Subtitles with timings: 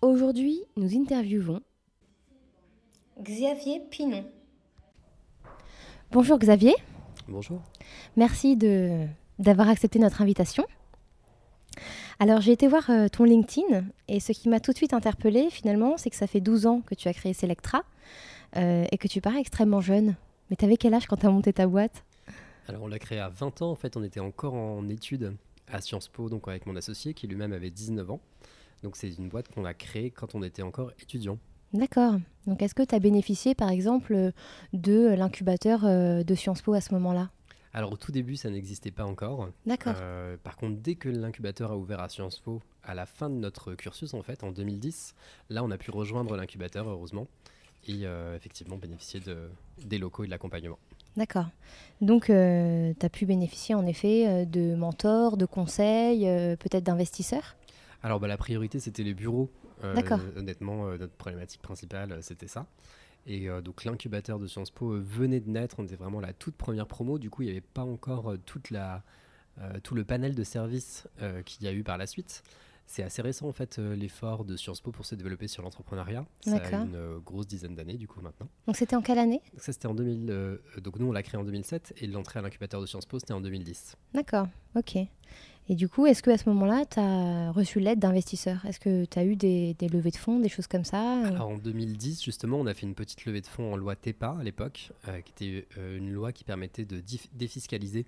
[0.00, 1.60] Aujourd'hui, nous interviewons
[3.20, 4.24] Xavier Pinon.
[6.12, 6.74] Bonjour Xavier.
[7.26, 7.60] Bonjour.
[8.16, 9.08] Merci de,
[9.40, 10.64] d'avoir accepté notre invitation.
[12.20, 15.50] Alors j'ai été voir euh, ton LinkedIn et ce qui m'a tout de suite interpellée
[15.50, 17.82] finalement, c'est que ça fait 12 ans que tu as créé Selectra
[18.56, 20.14] euh, et que tu parais extrêmement jeune.
[20.48, 22.04] Mais tu avais quel âge quand tu as monté ta boîte?
[22.68, 25.34] Alors on l'a créé à 20 ans, en fait on était encore en études
[25.66, 28.20] à Sciences Po, donc avec mon associé qui lui-même avait 19 ans.
[28.82, 31.38] Donc c'est une boîte qu'on a créée quand on était encore étudiant.
[31.72, 32.14] D'accord.
[32.46, 34.32] Donc est-ce que tu as bénéficié par exemple
[34.72, 37.30] de l'incubateur euh, de Sciences Po à ce moment-là?
[37.74, 39.50] Alors au tout début, ça n'existait pas encore.
[39.66, 39.94] D'accord.
[40.00, 43.34] Euh, par contre, dès que l'incubateur a ouvert à Sciences Po, à la fin de
[43.34, 45.14] notre cursus en fait, en 2010,
[45.50, 47.26] là on a pu rejoindre l'incubateur heureusement
[47.86, 49.50] et euh, effectivement bénéficier de,
[49.84, 50.78] des locaux et de l'accompagnement.
[51.16, 51.46] D'accord.
[52.00, 56.24] Donc tu as pu bénéficier en effet de mentors, de conseils,
[56.58, 57.56] peut-être d'investisseurs?
[58.02, 59.50] Alors bah, la priorité c'était les bureaux
[59.84, 60.20] euh, D'accord.
[60.36, 62.66] honnêtement, euh, notre problématique principale, euh, c'était ça.
[63.26, 66.86] Et donc l'incubateur de Sciences Po venait de naître, on était vraiment la toute première
[66.86, 69.02] promo, du coup il n'y avait pas encore toute la,
[69.82, 71.06] tout le panel de services
[71.44, 72.42] qu'il y a eu par la suite.
[72.88, 76.26] C'est assez récent en fait l'effort de Sciences Po pour se développer sur l'entrepreneuriat.
[76.40, 78.48] Ça a une grosse dizaine d'années du coup maintenant.
[78.66, 79.42] Donc c'était en quelle année?
[79.52, 82.42] Donc ça c'était en 2000, donc nous on l'a créé en 2007 et l'entrée à
[82.42, 83.96] l'incubateur de Sciences Po c'était en 2010.
[84.14, 84.96] D'accord, ok.
[85.70, 88.64] Et du coup, est-ce que à ce moment-là, tu as reçu l'aide d'investisseurs?
[88.64, 91.26] Est-ce que tu as eu des, des levées de fonds, des choses comme ça?
[91.26, 94.36] Alors en 2010, justement, on a fait une petite levée de fonds en loi TEPA
[94.40, 97.02] à l'époque, euh, qui était euh, une loi qui permettait de
[97.34, 98.06] défiscaliser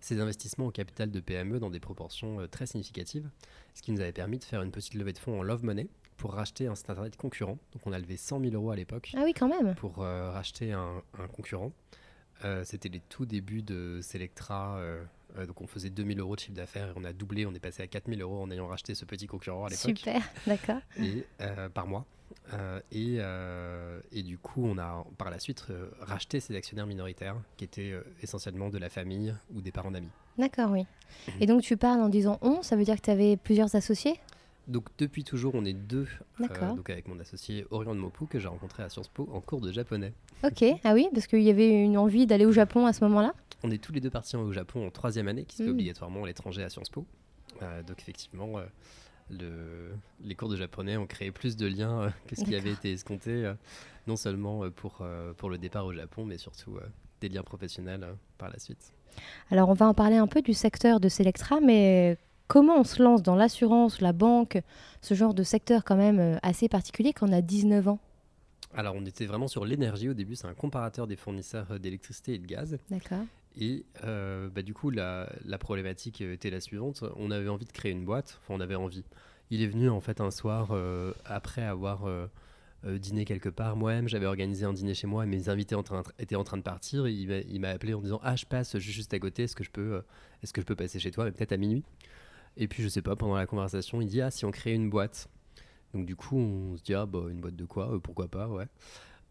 [0.00, 3.28] ces investissements au capital de PME dans des proportions euh, très significatives,
[3.74, 5.86] ce qui nous avait permis de faire une petite levée de fonds en Love Money
[6.16, 7.58] pour racheter un site internet concurrent.
[7.72, 9.74] Donc on a levé 100 000 euros à l'époque Ah oui, quand même.
[9.74, 11.72] pour euh, racheter un, un concurrent.
[12.44, 14.76] Euh, C'était les tout débuts de Selectra.
[14.78, 15.02] euh,
[15.46, 17.82] donc on faisait 2000 euros de chiffre d'affaires et on a doublé, on est passé
[17.82, 20.80] à 4000 euros en ayant racheté ce petit concurrent à l'époque Super, d'accord.
[20.98, 22.06] et, euh, par mois.
[22.52, 26.86] Euh, et, euh, et du coup, on a par la suite euh, racheté ces actionnaires
[26.86, 30.10] minoritaires qui étaient euh, essentiellement de la famille ou des parents d'amis.
[30.38, 30.86] D'accord, oui.
[31.28, 31.34] Mhm.
[31.40, 34.18] Et donc tu parles en disant on, ça veut dire que tu avais plusieurs associés?
[34.68, 36.08] Donc depuis toujours, on est deux,
[36.40, 39.40] euh, donc avec mon associé Orion de Mopu que j'ai rencontré à Sciences Po en
[39.40, 40.12] cours de japonais.
[40.44, 43.32] Ok, ah oui, parce qu'il y avait une envie d'aller au Japon à ce moment-là?
[43.62, 45.72] On est tous les deux partis au Japon en troisième année, qui se fait Mm.
[45.72, 47.06] obligatoirement à l'étranger à Sciences Po.
[47.62, 48.64] Euh, donc effectivement, euh,
[49.30, 52.92] le- les cours de japonais ont créé plus de liens que ce qui avait été
[52.92, 53.52] escompté,
[54.06, 55.04] non seulement pour,
[55.36, 56.76] pour le départ au Japon, mais surtout
[57.20, 58.06] des liens professionnels
[58.38, 58.92] par la suite.
[59.50, 63.02] Alors on va en parler un peu du secteur de Selectra, mais comment on se
[63.02, 64.60] lance dans l'assurance, la banque,
[65.02, 67.98] ce genre de secteur quand même euh, assez particulier quand on a 19 ans
[68.74, 72.34] Alors on était vraiment sur l'énergie au début, c'est un comparateur des fournisseurs euh, d'électricité
[72.34, 72.78] et de gaz.
[72.90, 73.24] D'accord.
[73.58, 77.04] Et euh, bah, du coup, la, la problématique était la suivante.
[77.16, 78.38] On avait envie de créer une boîte.
[78.42, 79.02] Enfin, on avait envie.
[79.50, 82.26] Il est venu en fait un soir euh, après avoir euh,
[82.98, 83.74] dîné quelque part.
[83.76, 86.58] Moi-même, j'avais organisé un dîner chez moi et mes invités en train- étaient en train
[86.58, 87.08] de partir.
[87.08, 89.44] Il m'a- appelé en disant Ah, je passe je suis juste à côté.
[89.44, 90.02] Est-ce que je peux,
[90.42, 91.82] est-ce que je peux passer chez toi, mais peut-être à minuit?
[92.56, 94.90] Et puis, je sais pas, pendant la conversation, il dit Ah, si on créait une
[94.90, 95.28] boîte.
[95.94, 98.48] Donc, du coup, on se dit Ah, bah, une boîte de quoi Euh, Pourquoi pas,
[98.48, 98.66] ouais.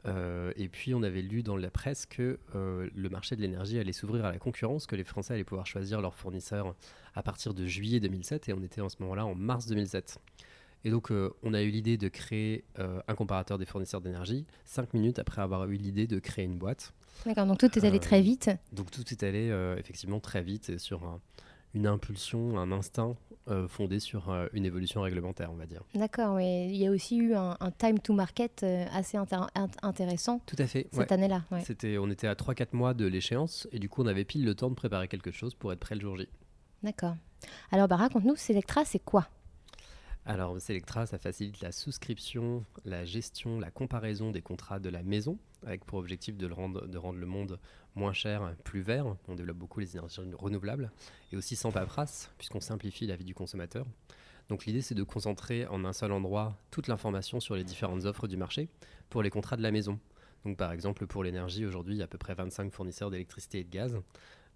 [0.07, 3.79] Euh, et puis on avait lu dans la presse que euh, le marché de l'énergie
[3.79, 6.75] allait s'ouvrir à la concurrence, que les Français allaient pouvoir choisir leurs fournisseurs
[7.15, 10.19] à partir de juillet 2007, et on était en ce moment-là en mars 2007.
[10.83, 11.11] Et donc
[11.41, 15.65] on a eu l'idée de créer un comparateur des fournisseurs d'énergie, cinq minutes après avoir
[15.67, 16.93] eu l'idée de créer une boîte.
[17.25, 18.51] D'accord, donc tout est allé très vite.
[18.73, 19.47] Donc tout est allé
[19.79, 21.19] effectivement très vite et sur un-
[21.75, 23.15] une impulsion, un instinct
[23.47, 25.81] euh, fondé sur euh, une évolution réglementaire, on va dire.
[25.93, 26.65] D'accord, oui.
[26.69, 30.39] Il y a aussi eu un, un time to market euh, assez intér- int- intéressant
[30.47, 30.87] Tout à fait.
[30.91, 31.13] cette ouais.
[31.13, 31.43] année-là.
[31.51, 31.61] ouais.
[31.63, 34.55] C'était, on était à 3-4 mois de l'échéance et du coup on avait pile le
[34.55, 36.27] temps de préparer quelque chose pour être prêt le jour J.
[36.81, 37.15] D'accord.
[37.71, 39.27] Alors bah, raconte-nous, Selectra, c'est quoi?
[40.27, 45.37] Alors, Selectra, ça facilite la souscription, la gestion, la comparaison des contrats de la maison,
[45.63, 47.59] avec pour objectif de, rendre, rendre le monde
[47.93, 49.05] moins cher, plus vert.
[49.27, 50.91] On développe beaucoup les énergies renouvelables
[51.31, 53.85] et aussi sans paperasse, puisqu'on simplifie la vie du consommateur.
[54.49, 58.27] Donc l'idée, c'est de concentrer en un seul endroit toute l'information sur les différentes offres
[58.27, 58.67] du marché
[59.11, 59.99] pour les contrats de la maison.
[60.43, 63.59] Donc par exemple, pour l'énergie, aujourd'hui, il y a à peu près 25 fournisseurs d'électricité
[63.59, 63.95] et de gaz.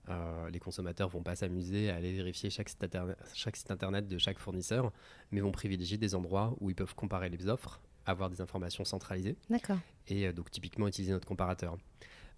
[0.09, 2.85] Euh, les consommateurs vont pas s'amuser à aller vérifier chaque site,
[3.33, 4.91] chaque site, internet de chaque fournisseur,
[5.31, 9.35] mais vont privilégier des endroits où ils peuvent comparer les offres, avoir des informations centralisées.
[9.49, 9.77] D'accord.
[10.07, 11.77] Et euh, donc typiquement utiliser notre comparateur.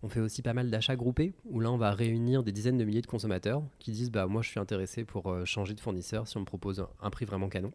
[0.03, 2.83] On fait aussi pas mal d'achats groupés où là on va réunir des dizaines de
[2.83, 6.27] milliers de consommateurs qui disent bah moi je suis intéressé pour euh, changer de fournisseur
[6.27, 7.71] si on me propose un prix vraiment canon.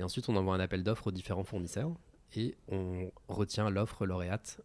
[0.00, 1.92] Et ensuite on envoie un appel d'offres aux différents fournisseurs
[2.34, 4.60] et on retient l'offre lauréate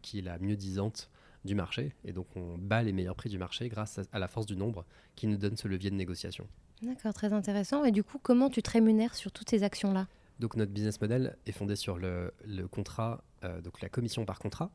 [0.00, 1.10] qui est la mieux disante
[1.44, 1.92] du marché.
[2.04, 4.84] Et donc, on bat les meilleurs prix du marché grâce à, la force du nombre
[5.14, 6.46] qui nous donne ce levier de négociation.
[6.82, 7.84] D'accord, très intéressant.
[7.84, 10.06] Et du coup, comment tu te rémunères sur toutes ces actions-là?
[10.40, 12.32] Donc, notre business model est fondé sur le,
[12.70, 14.70] contrat, euh, donc la commission par contrat.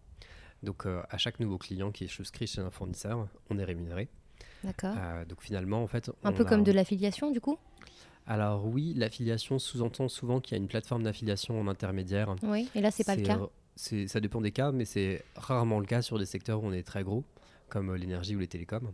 [0.63, 4.09] Donc, euh, à chaque nouveau client qui est souscrit chez un fournisseur, on est rémunéré.
[4.63, 4.95] D'accord.
[4.97, 6.11] Euh, donc, finalement, en fait.
[6.23, 7.57] Un peu comme de l'affiliation, du coup?
[8.27, 12.35] Alors oui, l'affiliation sous-entend souvent qu'il y a une plateforme d'affiliation en intermédiaire.
[12.43, 13.39] Oui, et là, c'est pas le cas?
[14.07, 16.83] Ça dépend des cas, mais c'est rarement le cas sur des secteurs où on est
[16.83, 17.23] très gros,
[17.69, 18.93] comme euh, l'énergie ou les télécoms,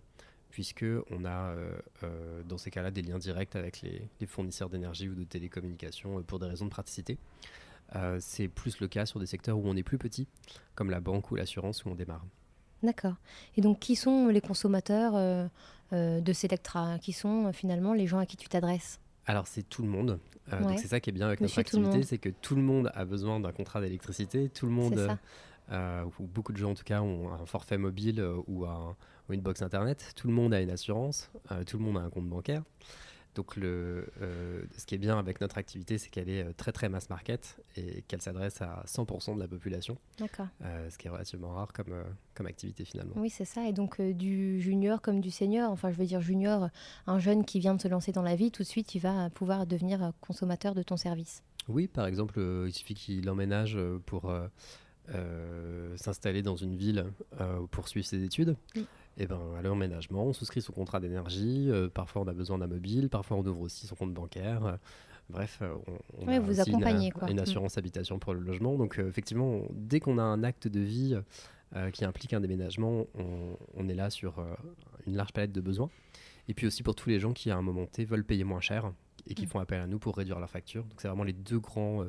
[0.51, 5.09] puisque on a euh, euh, dans ces cas-là des liens directs avec les, fournisseurs d'énergie
[5.09, 7.17] ou de télécommunications pour des raisons de praticité.
[8.19, 10.27] c'est plus le cas sur des secteurs où on est plus petit,
[10.75, 12.25] comme la banque ou l'assurance où on démarre.
[12.83, 13.15] D'accord.
[13.57, 15.13] Et donc, qui sont les consommateurs
[15.91, 16.99] de Selectra?
[16.99, 18.99] Qui sont finalement les gens à qui tu t'adresses?
[19.25, 20.19] Alors c'est tout le monde.
[20.53, 22.91] Euh, donc c'est ça qui est bien avec notre activité, c'est que tout le monde
[22.93, 24.49] a besoin d'un contrat d'électricité.
[24.49, 25.17] Tout le monde,
[25.71, 29.33] euh, ou beaucoup de gens en tout cas, ont un forfait mobile euh, ou, ou,
[29.33, 30.13] une box internet.
[30.15, 31.31] Tout le monde a une assurance.
[31.65, 32.61] tout le monde a un compte bancaire.
[33.35, 36.71] Donc, le, euh, ce qui est bien avec notre activité, c'est qu'elle est euh, très
[36.71, 39.97] très mass market et qu'elle s'adresse à 100% de la population.
[40.17, 40.47] D'accord.
[40.63, 41.93] Euh, ce qui est relativement rare comme,
[42.33, 43.13] comme activité finalement.
[43.17, 43.67] Oui, c'est ça.
[43.67, 46.69] Et donc, du junior comme du senior, enfin, je veux dire junior,
[47.07, 49.29] un jeune qui vient de se lancer dans la vie, tout de suite, il va
[49.29, 51.43] pouvoir devenir consommateur de ton service.
[51.67, 54.33] Oui, par exemple, il suffit qu'il emménage pour
[55.97, 57.05] s'installer dans une ville
[57.71, 58.55] pour suivre ses études.
[58.75, 58.85] Et
[59.17, 61.67] eh ben, à l'emménagement, on souscrit son contrat d'énergie.
[61.69, 63.09] Euh, parfois, on a besoin d'un mobile.
[63.09, 64.65] Parfois, on ouvre aussi son compte bancaire.
[64.65, 64.75] Euh,
[65.29, 65.73] bref, euh,
[66.17, 67.39] on, a vous une, une, mm.
[67.39, 68.75] assurance habitation pour le logement.
[68.75, 71.17] Donc, effectivement, dès qu'on a un acte de vie
[71.91, 73.05] qui implique un déménagement,
[73.75, 74.45] on, est là sur
[75.07, 75.89] une large palette de besoins.
[76.47, 78.61] Et puis aussi pour tous les gens qui, à un moment T, veulent payer moins
[78.61, 78.93] cher
[79.27, 79.49] et qui mm.
[79.49, 80.83] font appel à nous pour réduire leur facture.
[80.83, 82.05] Donc, c'est vraiment les deux grands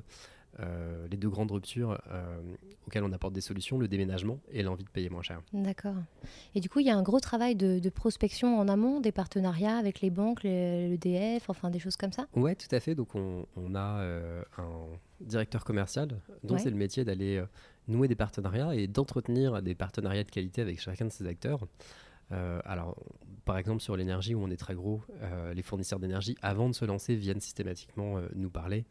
[0.60, 2.40] euh, les deux grandes ruptures euh,
[2.86, 5.42] auxquelles on apporte des solutions, le déménagement et l'envie de payer moins cher.
[5.52, 5.96] D'accord.
[6.54, 9.76] Et du coup, il y a un gros travail de, prospection en amont, des partenariats
[9.76, 12.26] avec les banques, le DF, enfin des choses comme ça?
[12.34, 12.94] Oui, tout à fait.
[12.94, 14.86] Donc on, a euh, un
[15.20, 16.08] directeur commercial
[16.42, 17.42] dont c'est le métier d'aller
[17.88, 21.66] nouer des partenariats et d'entretenir des partenariats de qualité avec chacun de ces acteurs.
[22.30, 22.96] alors,
[23.44, 25.02] par exemple, sur l'énergie où on est très gros,
[25.54, 28.86] les fournisseurs d'énergie, avant de se lancer, viennent systématiquement nous parler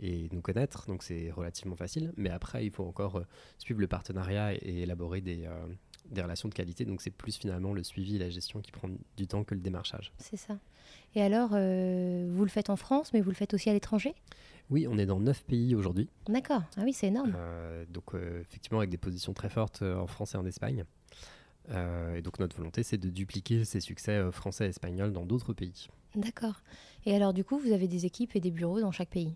[0.00, 2.12] et nous connaître, donc c'est relativement facile.
[2.16, 3.26] Mais après, il faut encore euh,
[3.58, 5.66] suivre le partenariat et, élaborer des, euh,
[6.10, 6.84] des, relations de qualité.
[6.84, 9.60] Donc c'est plus finalement le suivi et la gestion qui prend du temps que le
[9.60, 10.12] démarchage.
[10.18, 10.58] C'est ça.
[11.14, 14.14] Et alors, euh, vous le faites en France, mais vous le faites aussi à l'étranger?
[14.70, 16.08] Oui, on est dans neuf pays aujourd'hui.
[16.28, 17.34] D'accord, ah oui, c'est énorme.
[17.88, 20.84] donc effectivement, avec des positions très fortes en France et en Espagne.
[21.68, 25.88] et donc notre volonté, c'est de dupliquer ces succès français et espagnols dans d'autres pays.
[26.14, 26.62] D'accord.
[27.04, 29.34] Et alors du coup, vous avez des équipes et des bureaux dans chaque pays?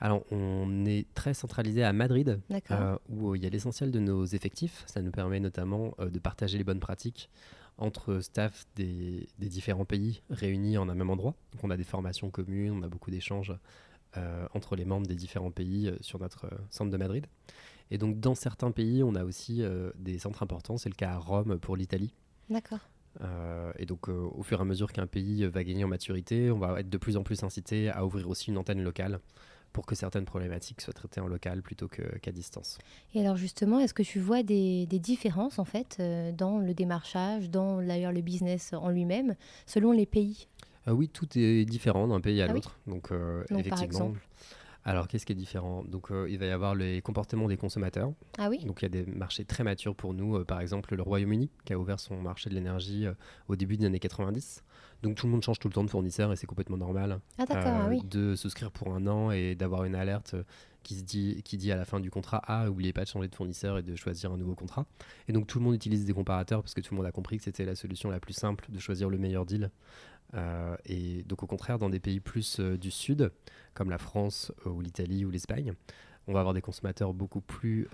[0.00, 2.40] Alors, on est très centralisé à Madrid,
[2.70, 4.84] euh, où il y a l'essentiel de nos effectifs.
[4.86, 7.30] Ça nous permet notamment euh, de partager les bonnes pratiques
[7.78, 11.34] entre staff des, différents pays réunis en un même endroit.
[11.52, 13.52] Donc, on a des formations communes, on a beaucoup d'échanges
[14.16, 17.26] euh, entre les membres des différents pays sur notre centre de Madrid.
[17.90, 19.62] Et donc, dans certains pays, on a aussi
[19.96, 20.76] des centres importants.
[20.76, 22.14] C'est le cas à Rome pour l'Italie.
[22.50, 22.80] D'accord.
[23.78, 26.80] et donc, au fur et à mesure qu'un pays va gagner en maturité, on va
[26.80, 29.20] être de plus en plus incité à ouvrir aussi une antenne locale
[29.78, 32.78] pour que certaines problématiques soient traitées en local plutôt qu'à distance.
[33.14, 37.48] Et alors justement, est-ce que tu vois des, différences en fait euh, dans le démarchage,
[37.48, 40.48] dans d'ailleurs le business en lui-même, selon les pays?
[40.84, 42.76] Ah Oui, tout est différent d'un pays à ah l'autre.
[42.88, 44.14] Donc, euh, effectivement.
[44.84, 45.84] Alors, qu'est-ce qui est différent?
[45.84, 48.12] Donc, euh, il va y avoir les comportements des consommateurs.
[48.36, 50.44] Ah oui Donc, il y a des marchés très matures pour nous.
[50.44, 53.06] par exemple, le Royaume-Uni, qui a ouvert son marché de l'énergie
[53.46, 54.64] au début des années 90.
[55.02, 57.44] Donc tout le monde change tout le temps de fournisseur et c'est complètement normal ah,
[57.48, 58.02] ah oui.
[58.04, 60.34] de souscrire pour un an et d'avoir une alerte
[60.82, 63.28] qui, se dit, qui dit à la fin du contrat Ah, n'oubliez pas de changer
[63.28, 64.86] de fournisseur et de choisir un nouveau contrat.
[65.28, 67.36] Et donc tout le monde utilise des comparateurs parce que tout le monde a compris
[67.38, 69.70] que c'était la solution la plus simple de choisir le meilleur deal
[70.84, 73.32] et donc au contraire, dans des pays plus du sud,
[73.74, 75.72] comme la France ou l'Italie ou l'Espagne,
[76.26, 77.88] on va avoir des consommateurs beaucoup plus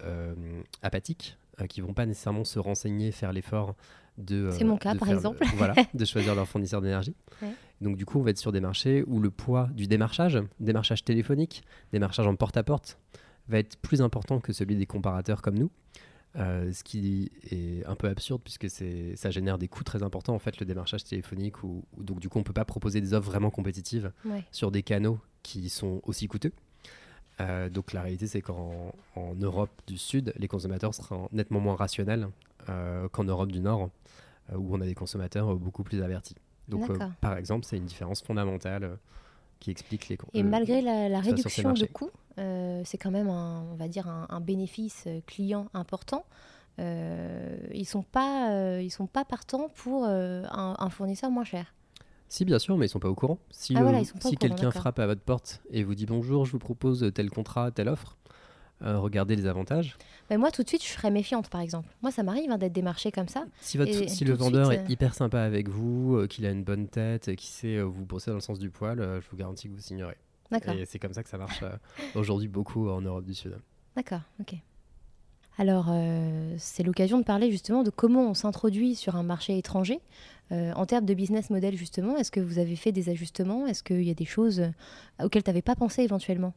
[0.82, 1.36] apathiques,
[1.68, 3.76] qui vont pas nécessairement se renseigner, faire l'effort
[4.18, 4.50] de.
[4.52, 5.44] C'est mon cas, par exemple.
[5.56, 7.14] voilà, de choisir leur fournisseur d'énergie.
[7.80, 11.04] Donc du coup, on va être sur des marchés où le poids du démarchage, démarchage
[11.04, 12.98] téléphonique, démarchage en porte-à-porte,
[13.48, 15.70] va être plus important que celui des comparateurs comme nous.
[16.36, 20.40] Euh, ce qui est un peu absurde puisque ça génère des coûts très importants en
[20.40, 23.50] fait le démarchage téléphonique ou donc du coup on peut pas proposer des offres vraiment
[23.50, 24.10] compétitives
[24.50, 26.50] sur des canaux qui sont aussi coûteux.
[27.40, 28.92] Euh, donc la réalité c'est qu'en
[29.40, 32.28] Europe du Sud les consommateurs seront nettement moins rationnels euh,
[33.12, 33.90] qu'en Europe du Nord
[34.54, 36.36] où on a des consommateurs beaucoup plus avertis.
[36.68, 36.90] Donc
[37.20, 38.98] par exemple c'est une différence fondamentale
[39.64, 43.76] qui explique les Et malgré la, réduction de coûts, euh, c'est quand même, un, on
[43.76, 46.26] va dire, un, bénéfice euh, client important.
[46.78, 51.72] Euh, ils sont pas, ils sont pas partants pour un, fournisseur moins cher.
[52.28, 53.38] Si, bien sûr, mais ils sont pas au courant.
[53.50, 57.10] Si, ah, si quelqu'un frappe à votre porte et vous dit bonjour, je vous propose
[57.14, 58.16] tel contrat, telle offre,
[58.82, 59.96] euh, regarder les avantages
[60.28, 61.88] ben Moi, tout de suite, je serais méfiante, par exemple.
[62.02, 63.44] Moi, ça m'arrive hein, d'être démarché comme ça.
[63.60, 66.64] Si, votre, si le vendeur est euh, hyper sympa avec vous, euh, qu'il a une
[66.64, 69.68] bonne tête, et qu'il sait vous brosser dans le sens du poil, je vous garantis
[69.68, 70.16] que vous signerez.
[70.50, 70.74] D'accord.
[70.74, 71.64] Et c'est comme ça que ça marche
[72.14, 73.56] aujourd'hui beaucoup en Europe du Sud.
[73.96, 74.54] D'accord, ok.
[75.56, 75.94] Alors,
[76.58, 80.00] c'est l'occasion de parler justement de comment on s'introduit sur un marché étranger.
[80.50, 83.66] en termes de business model, justement, est-ce que vous avez fait des ajustements?
[83.66, 84.62] Est-ce qu'il y a des choses
[85.22, 86.54] auxquelles tu n'avais pas pensé éventuellement?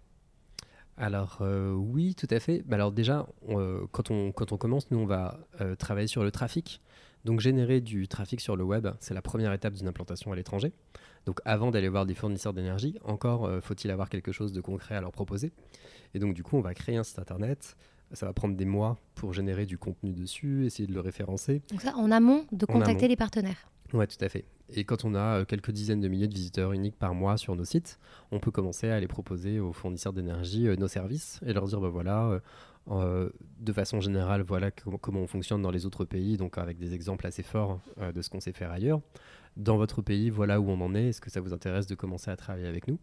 [0.98, 2.64] Alors euh, oui, tout à fait.
[2.66, 6.24] Bah, alors déjà, euh, quand, on, quand on commence, nous, on va euh, travailler sur
[6.24, 6.82] le trafic.
[7.26, 10.72] Donc générer du trafic sur le web, c'est la première étape d'une implantation à l'étranger.
[11.26, 15.02] Donc avant d'aller voir des fournisseurs d'énergie, encore faut-il avoir quelque chose de concret à
[15.02, 15.52] leur proposer?
[16.14, 17.76] Et donc du coup, on va créer un site internet.
[18.14, 21.62] Ça va prendre des mois pour générer du contenu dessus, essayer de le référencer.
[21.70, 23.68] Donc ça, en amont de contacter les partenaires.
[23.94, 24.46] Oui, tout à fait.
[24.74, 27.56] Et quand on a euh, quelques dizaines de milliers de visiteurs uniques par mois sur
[27.56, 28.00] nos sites,
[28.32, 31.80] on peut commencer à aller proposer aux fournisseurs d'énergie euh, nos services et leur dire,
[31.80, 32.42] bah voilà,
[32.90, 33.30] euh,
[33.60, 37.28] de façon générale, voilà comment on fonctionne dans les autres pays, donc avec des exemples
[37.28, 39.02] assez forts de ce qu'on sait faire ailleurs.
[39.56, 42.30] Dans votre pays, voilà où on en est, est-ce que ça vous intéresse de commencer
[42.30, 43.00] à travailler avec nous?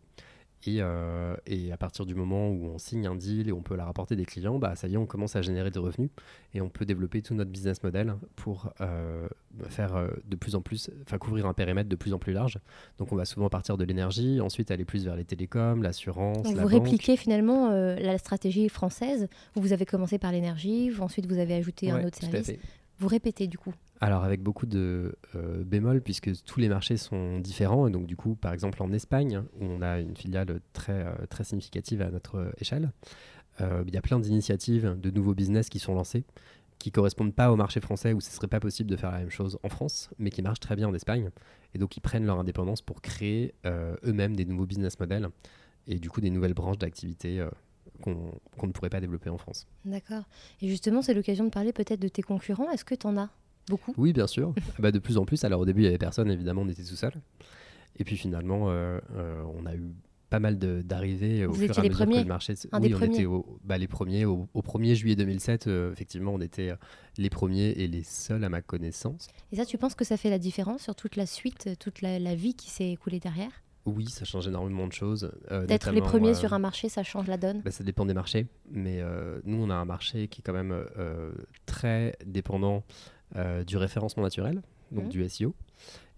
[0.69, 3.85] Euh, et, à partir du moment où on signe un deal et on peut la
[3.85, 6.11] rapporter des clients, bah, ça y est, on commence à générer des revenus
[6.55, 9.29] et on peut développer tout notre business model pour euh,
[9.69, 12.59] faire euh, de plus en plus, enfin couvrir un périmètre de plus en plus large.
[12.99, 16.47] Donc on va souvent partir de l'énergie, ensuite aller plus vers les télécoms, l'assurance.
[16.47, 21.55] vous répliquez finalement la stratégie française où vous avez commencé par l'énergie, ensuite vous avez
[21.55, 22.53] ajouté un autre service.
[22.99, 27.39] Vous répétez du coup alors avec beaucoup de euh, bémols puisque tous les marchés sont
[27.39, 31.07] différents et donc du coup par exemple en Espagne où on a une filiale très,
[31.07, 32.93] euh, très significative à notre échelle,
[33.63, 36.25] euh, il y a plein d'initiatives de nouveaux business qui sont lancés
[36.79, 39.31] qui correspondent pas au marché français où ce serait pas possible de faire la même
[39.31, 41.31] chose en France mais qui marchent très bien en Espagne
[41.73, 45.31] et donc ils prennent leur indépendance pour créer eux-mêmes des nouveaux business models
[45.87, 47.43] et du coup des nouvelles branches d'activité
[48.03, 49.67] qu'on ne pourrait pas développer en France.
[49.85, 50.25] D'accord.
[50.61, 52.71] Et justement, c'est l'occasion de parler peut-être de tes concurrents.
[52.71, 53.31] Est-ce que tu en as?
[53.69, 54.55] Beaucoup Oui, bien sûr.
[54.79, 55.45] bah, de plus en plus.
[55.45, 57.13] Alors au début, il n'y avait personne, évidemment, on était tout seul.
[57.97, 59.95] Et puis finalement, euh, euh, on a eu
[60.31, 62.55] pas mal d'arrivées au fur et à mesure que le marché.
[62.73, 63.27] Un oui, on était
[63.63, 64.25] bah, les premiers.
[64.25, 66.73] Au, 1er juillet 2007, euh, effectivement, on était
[67.19, 69.29] les premiers et les seuls à ma connaissance.
[69.53, 72.35] Et ça, tu penses que ça fait la différence sur toute la suite, toute la
[72.35, 73.65] vie qui s'est écoulée derrière?
[73.87, 75.31] Oui, ça change énormément de choses.
[75.51, 77.61] Euh, D'être les premiers euh, sur un marché, ça change la donne?
[77.61, 78.47] Bah, Ça dépend des marchés.
[78.71, 80.75] Mais euh, nous, on a un marché qui est quand même
[81.67, 82.85] très dépendant
[83.67, 84.63] du référencement naturel,
[84.93, 85.09] donc mmh.
[85.09, 85.55] du SEO.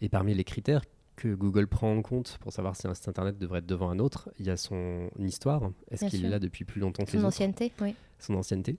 [0.01, 0.83] Et parmi les critères
[1.17, 3.99] que Google prend en compte pour savoir si un site internet devrait être devant un
[3.99, 5.71] autre, il y a son histoire.
[5.91, 7.95] Est-ce qu'il est là depuis plus longtemps que son les ancienneté, oui.
[8.19, 8.79] Son ancienneté.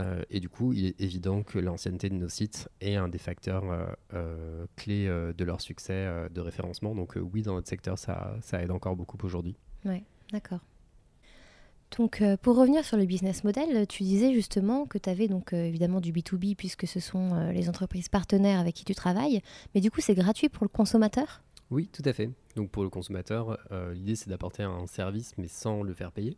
[0.00, 3.18] Euh, et du coup, il est évident que l'ancienneté de nos sites est un des
[3.18, 6.94] facteurs euh, euh, clés de leur succès de référencement.
[6.94, 9.56] Donc oui, dans notre secteur, ça, ça aide encore beaucoup aujourd'hui.
[9.84, 10.60] Oui, d'accord.
[11.96, 16.00] Donc, pour revenir sur le business model, tu disais justement que tu avais donc évidemment
[16.00, 19.40] du B2B puisque ce sont les entreprises partenaires avec qui tu travailles,
[19.74, 21.42] mais du coup, c'est gratuit pour le consommateur?
[21.70, 22.30] Oui, tout à fait.
[22.56, 23.58] Donc, pour le consommateur,
[23.94, 26.36] l'idée c'est d'apporter un service mais sans le faire payer.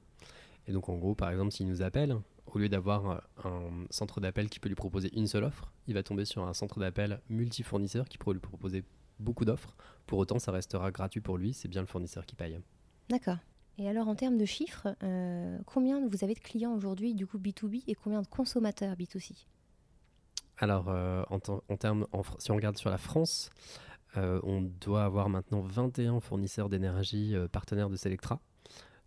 [0.68, 2.14] Et donc, en gros, par exemple, s'il nous appelle,
[2.54, 5.94] au lieu d'avoir euh, un centre d'appel qui peut lui proposer une seule offre, il
[5.94, 8.84] va tomber sur un centre d'appel multi-fournisseur qui pourrait lui proposer
[9.18, 9.76] beaucoup d'offres.
[10.06, 12.58] Pour autant, ça restera gratuit pour lui, c'est bien le fournisseur qui paye.
[13.08, 13.38] D'accord.
[13.78, 17.38] Et alors, en termes de chiffres, euh, combien vous avez de clients aujourd'hui, du coup
[17.38, 19.46] B2B, et combien de consommateurs B2C
[20.58, 22.06] Alors, euh, en, termes,
[22.38, 23.50] si on regarde sur la France,
[24.16, 28.40] on doit avoir maintenant 21 fournisseurs d'énergie partenaires de Selectra.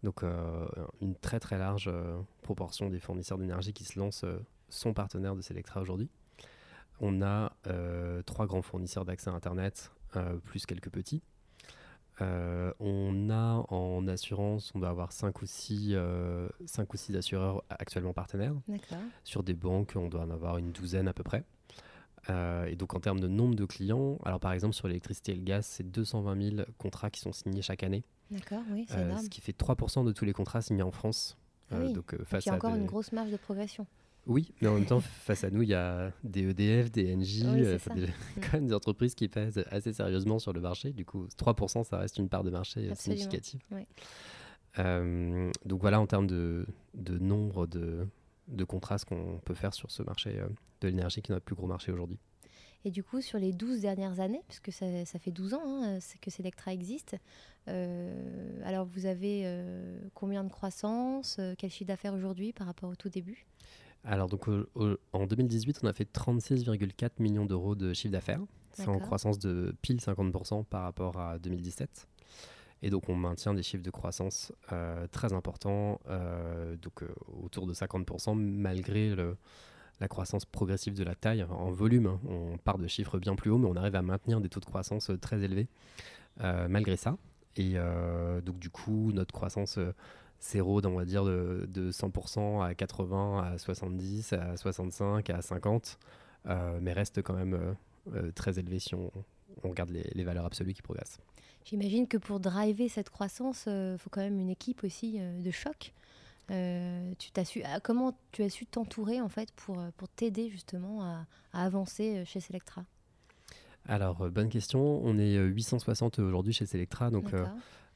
[0.03, 0.67] Donc euh,
[0.99, 5.35] une très très large euh, proportion des fournisseurs d'énergie qui se lancent euh, sont partenaires
[5.35, 6.09] de Selectra aujourd'hui.
[6.99, 7.51] On a
[8.27, 9.91] trois grands fournisseurs d'accès à Internet,
[10.43, 11.23] plus quelques petits.
[12.19, 17.15] Euh, on a en assurance, on doit avoir 5 ou 6, euh, cinq ou six
[17.15, 18.53] assureurs actuellement partenaires.
[19.23, 21.43] Sur des banques, on doit en avoir une douzaine à peu près.
[22.29, 25.35] Euh, et donc en termes de nombre de clients, alors par exemple sur l'électricité et
[25.35, 28.03] le gaz, c'est 220 000 contrats qui sont signés chaque année.
[28.29, 29.23] D'accord, oui, c'est énorme.
[29.23, 31.37] Ce qui fait 3% de tous les contrats signés en France.
[31.71, 33.87] Ah donc, face il y a encore une grosse marge de progression.
[34.27, 37.43] Oui, mais en même temps, face à nous, il y a des EDF, des NJ,
[37.45, 38.07] euh, des,
[38.41, 40.91] quand même des entreprises qui pèsent assez sérieusement sur le marché.
[40.91, 43.61] Du coup, 3%, ça reste une part de marché euh, significative.
[44.79, 48.07] Euh, donc voilà, en termes de, de nombre de,
[48.47, 50.39] de contrats qu'on peut faire sur ce marché
[50.81, 52.19] de l'énergie, qui est notre plus gros marché aujourd'hui.
[52.85, 55.99] Et du coup, sur les 12 dernières années, puisque ça, ça fait 12 ans hein,
[56.21, 57.15] que Selectra existe,
[57.67, 59.45] alors vous avez
[60.13, 63.45] combien de croissance Quel chiffre d'affaires aujourd'hui par rapport au tout début?
[64.03, 64.47] Alors, donc,
[65.13, 68.41] en 2018, on a fait 36,4 millions d'euros de chiffre d'affaires.
[68.73, 72.07] C'est en croissance de pile 50% par rapport à 2017.
[72.83, 77.67] Et donc, on maintient des chiffres de croissance euh, très importants, euh, donc euh, autour
[77.67, 79.15] de 50%, malgré
[79.99, 81.43] la croissance progressive de la taille.
[81.43, 82.19] En volume, hein.
[82.27, 84.65] on part de chiffres bien plus hauts, mais on arrive à maintenir des taux de
[84.65, 85.67] croissance très élevés
[86.69, 87.17] malgré ça.
[87.55, 87.75] Et
[88.43, 89.77] donc, du coup, notre croissance
[90.41, 95.99] s'érode, on va dire, de, 100% à 80, à 70, à 65, à 50,
[96.47, 97.73] euh, mais reste quand même euh,
[98.15, 99.11] euh, très élevé si on,
[99.63, 101.19] regarde les, valeurs absolues qui progressent.
[101.63, 105.93] J'imagine que pour driver cette croissance, il faut quand même une équipe aussi de choc.
[106.47, 111.03] tu as su, ah, comment tu as su t'entourer en fait pour, pour t'aider justement
[111.03, 112.83] à, avancer chez Selectra?
[113.87, 115.01] Alors, bonne question.
[115.03, 117.45] On est 860 aujourd'hui chez Selectra, donc euh,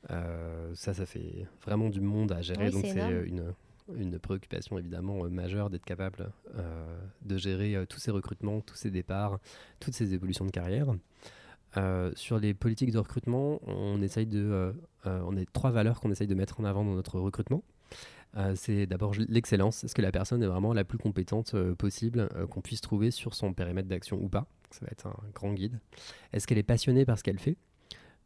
[0.09, 2.69] ça, ça fait vraiment du monde à gérer.
[2.69, 3.53] donc c'est une,
[3.95, 8.91] une, préoccupation évidemment euh, majeure d'être capable euh, de gérer tous ces recrutements, tous ces
[8.91, 9.39] départs,
[9.79, 10.87] toutes ces évolutions de carrière.
[12.15, 14.73] sur les politiques de recrutement, on essaye de,
[15.05, 17.63] on a trois valeurs qu'on essaye de mettre en avant dans notre recrutement.
[18.55, 19.83] c'est d'abord l'excellence.
[19.83, 23.53] Est-ce que la personne est vraiment la plus compétente possible qu'on puisse trouver sur son
[23.53, 24.47] périmètre d'action ou pas?
[24.71, 25.79] Ça va être un grand guide.
[26.33, 27.57] Est-ce qu'elle est passionnée par ce qu'elle fait?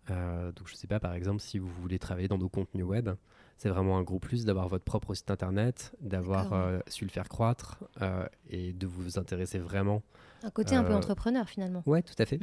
[0.10, 2.86] Euh, donc je ne sais pas, par exemple, si vous voulez travailler dans nos contenus
[2.86, 3.10] web,
[3.58, 7.28] c'est vraiment un gros plus d'avoir votre propre site internet, d'avoir euh, su le faire
[7.28, 10.02] croître euh, et de vous intéresser vraiment.
[10.43, 11.84] Un côté un peu entrepreneur finalement.
[11.86, 12.39] Ouais, tout à fait.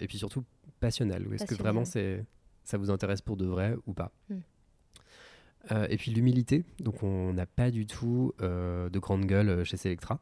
[0.00, 0.44] et puis surtout
[0.80, 1.26] passionnel.
[1.32, 2.24] Est-ce que vraiment c'est
[2.64, 4.38] ça vous intéresse pour de vrai ou pas hmm.
[5.88, 6.64] Et puis l'humilité.
[6.80, 10.20] Donc on n'a pas du tout de grande gueule chez Selectra.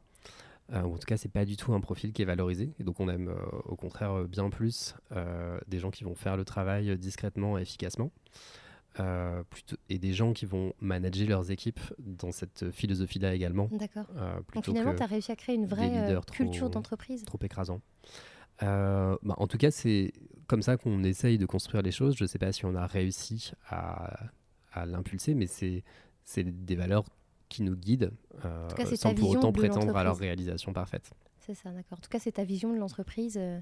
[0.73, 2.73] Euh, en tout cas, c'est pas du tout un profil qui est valorisé.
[2.79, 4.95] Et donc, on aime euh, au contraire euh, bien plus
[5.69, 8.11] des gens qui vont faire le travail discrètement et efficacement.
[9.51, 13.69] plutôt, et des gens qui vont manager leurs équipes dans cette philosophie-là également.
[13.73, 14.07] D'accord.
[14.55, 17.25] donc finalement, tu as réussi à créer une vraie culture d'entreprise.
[17.25, 17.81] Trop écrasant.
[18.61, 20.13] Bah, en tout cas, c'est
[20.47, 22.17] comme ça qu'on essaye de construire les choses.
[22.17, 24.31] Je ne sais pas si on a réussi à,
[24.73, 25.83] à l'impulser, mais c'est
[26.43, 27.05] des valeurs
[27.51, 28.13] qui nous guident
[28.47, 31.11] euh, sans pour autant prétendre à leur réalisation parfaite.
[31.41, 31.99] C'est ça, d'accord.
[31.99, 33.59] En tout cas, c'est ta vision de l'entreprise euh,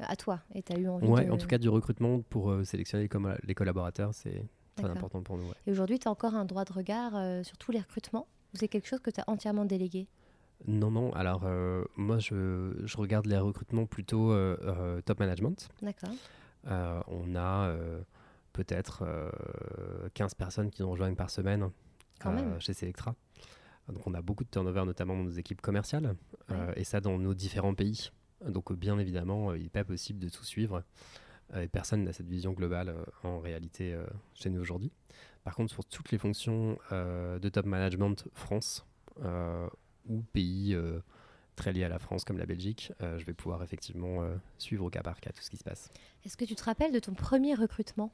[0.00, 2.64] à toi et tu as eu envie ouais, en tout cas, du recrutement pour euh,
[2.64, 4.42] sélectionner les, les collaborateurs, c'est
[4.74, 5.44] très important pour nous.
[5.66, 8.68] Et aujourd'hui, tu as encore un droit de regard sur tous les recrutements ou c'est
[8.68, 10.08] quelque chose que tu as entièrement délégué?
[10.66, 11.12] Non, non.
[11.12, 11.44] Alors,
[11.96, 14.32] moi, je, je, regarde les recrutements plutôt
[15.04, 15.68] top management.
[15.82, 16.10] D'accord.
[17.08, 17.76] on a
[18.52, 19.04] peut-être
[20.14, 21.70] 15 personnes qui nous rejoignent par semaine
[22.26, 23.14] euh, chez Selectra.
[23.88, 26.14] Donc on a beaucoup de turnover, notamment dans nos équipes commerciales,
[26.50, 28.10] euh, et ça dans nos différents pays.
[28.46, 30.84] Donc bien évidemment, euh, il n'est pas possible de tout suivre.
[31.56, 33.96] et personne n'a cette vision globale en réalité
[34.34, 34.92] chez nous aujourd'hui.
[35.44, 38.84] Par contre, sur toutes les fonctions de top management France
[40.06, 40.76] ou pays
[41.56, 44.28] très liés à la France comme la Belgique, je vais pouvoir effectivement
[44.58, 45.90] suivre au cas par cas tout ce qui se passe.
[46.26, 48.12] Est-ce que tu te rappelles de ton premier recrutement?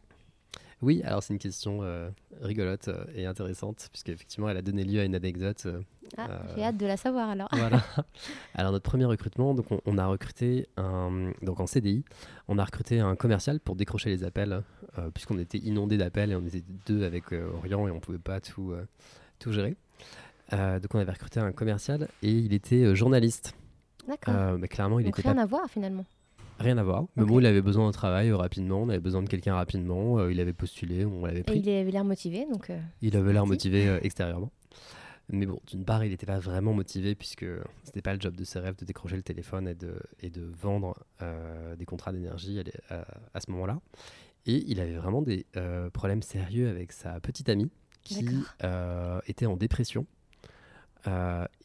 [0.84, 2.10] Oui, alors c'est une question euh,
[2.42, 5.62] rigolote euh, et intéressante, puisqu'effectivement, elle a donné lieu à une anecdote.
[5.64, 5.80] Euh,
[6.18, 7.48] ah, j'ai hâte de la savoir alors.
[7.52, 7.82] voilà.
[8.54, 11.32] Alors, notre premier recrutement, donc on, a recruté un.
[11.42, 12.04] Donc en CDI,
[12.48, 14.62] on a recruté un commercial pour décrocher les appels,
[15.14, 18.40] puisqu'on était inondé d'appels et on était deux avec Orient et on ne pouvait pas
[18.40, 18.74] tout,
[19.40, 19.74] tout gérer.
[20.52, 23.56] donc on avait recruté un commercial et il était journaliste.
[24.06, 24.58] D'accord.
[24.58, 26.04] mais clairement, il donc était rien à voir finalement.
[26.58, 27.06] Rien à voir.
[27.16, 30.18] Mais bon, il avait besoin de travail euh, rapidement, on avait besoin de quelqu'un rapidement,
[30.18, 31.56] euh, il avait postulé, on l'avait pris.
[31.56, 32.70] Et il avait l'air motivé, donc.
[32.70, 34.50] Euh, il avait l'air motivé extérieurement.
[35.30, 37.46] Mais bon, d'une part, il n'était pas vraiment motivé puisque
[37.82, 40.42] c'était pas le job de ses rêves de décrocher le téléphone et de, et de
[40.42, 40.98] vendre
[41.78, 43.80] des contrats d'énergie à, à, ce moment-là.
[44.44, 45.46] Et il avait vraiment des
[45.94, 47.70] problèmes sérieux avec sa petite amie
[48.02, 48.26] qui
[49.26, 50.04] était en dépression.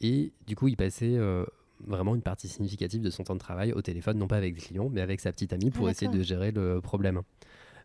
[0.00, 1.18] et du coup, il passait
[1.86, 4.60] vraiment une partie significative de son temps de travail au téléphone, non pas avec des
[4.60, 7.22] clients, mais avec sa petite amie pour essayer de gérer le problème.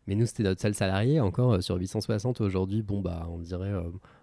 [0.08, 1.20] Mais nous, c'était notre seul salarié.
[1.20, 3.74] Encore sur 860 aujourd'hui, bon, bah, on dirait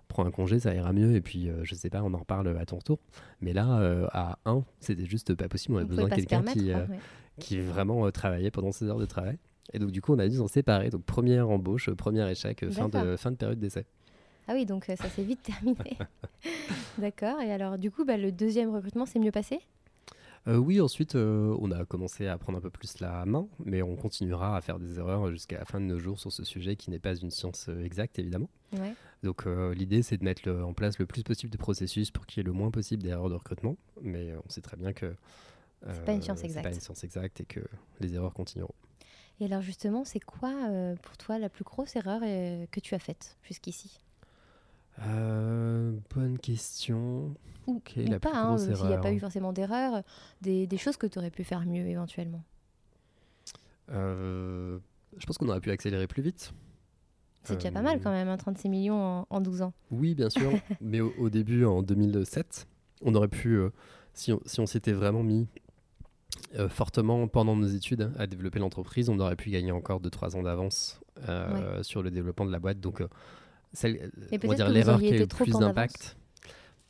[0.07, 1.17] prends un congé, ça ira mieux.
[1.17, 2.99] Et puis, je sais pas, on en reparle à ton retour.
[3.41, 5.75] Mais là, à 1, c'était juste pas possible.
[5.75, 6.71] On avait besoin de quelqu'un qui,
[7.41, 9.39] qui vraiment travaillait pendant ses heures de travail.
[9.73, 10.91] Et donc, du coup, on a dû s'en séparer.
[10.91, 13.87] Donc, première embauche, premier échec, fin de, fin de période d'essai.
[14.49, 15.97] Ah oui, donc ça s'est vite terminé.
[16.99, 17.41] D'accord.
[17.41, 19.61] Et alors, du coup, bah, le deuxième recrutement s'est mieux passé?
[20.49, 23.83] Euh, oui, ensuite, euh, on a commencé à prendre un peu plus la main, mais
[23.83, 26.75] on continuera à faire des erreurs jusqu'à la fin de nos jours sur ce sujet
[26.75, 28.49] qui n'est pas une science euh, exacte, évidemment.
[29.23, 32.41] Donc, l'idée, c'est de mettre en place le plus possible de processus pour qu'il y
[32.41, 35.15] ait le moins possible d'erreurs de recrutement, mais on sait très bien que
[35.87, 36.65] c'est pas une science exacte.
[36.65, 37.61] pas une science exacte et que
[38.01, 38.75] les erreurs continueront.
[39.39, 40.53] Et alors, justement, c'est quoi
[41.03, 44.01] pour toi la plus grosse erreur que tu as faite jusqu'ici?
[44.99, 47.35] Bonne question.
[47.67, 47.81] Ou,
[48.21, 50.03] pas, hein, s'il n'y a pas eu forcément d'erreur,
[50.41, 52.43] des, des, choses que tu aurais pu faire mieux éventuellement
[53.91, 54.79] euh,
[55.17, 56.53] Je pense qu'on aurait pu accélérer plus vite.
[57.45, 59.73] C'est déjà pas mal quand même, 36 hein, millions en, 12 ans.
[59.91, 60.53] Oui, bien sûr.
[60.81, 62.67] mais au, début, en 2007,
[63.03, 63.71] on aurait pu, euh,
[64.15, 65.49] si on si on s'était vraiment mis
[66.57, 70.43] euh, fortement pendant nos études à développer l'entreprise, on aurait pu gagner encore 2-3 ans
[70.43, 71.01] d'avance
[71.83, 72.81] sur le développement de la boîte.
[72.81, 73.03] Donc,
[73.73, 76.17] celle, on va dire l'erreur qui a eu le plus d'impact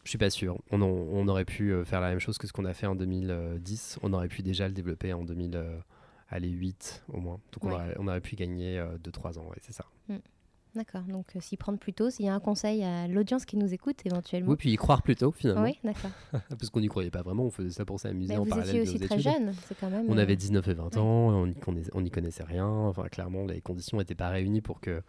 [0.05, 0.59] je suis pas sûr.
[0.71, 2.95] On, on, aurait pu euh, faire la même chose que ce qu'on a fait en
[2.95, 4.01] 2010.
[4.03, 5.55] On aurait pu déjà le développer en 2008
[7.13, 7.41] euh, au moins.
[7.53, 9.85] Donc on, aurait, pu gagner 2-3 euh, ans, c'est ça.
[10.09, 10.17] Mm.
[10.75, 13.75] D'accord, donc s'y prendre plus tôt, s'il y a un conseil à l'audience qui nous
[13.75, 14.53] écoute éventuellement.
[14.53, 15.65] Oui, puis y croire plus tôt finalement.
[15.65, 16.11] Oui, d'accord.
[16.49, 19.21] Parce qu'on n'y croyait pas vraiment, on faisait ça pour s'amuser en parallèle aussi très
[19.21, 20.07] jeune, c'est quand même.
[20.09, 21.47] On avait 19 et 20 ans,
[21.93, 22.67] on n'y connaissait rien.
[22.67, 25.03] Enfin, clairement, les conditions n'étaient pas réunies pour que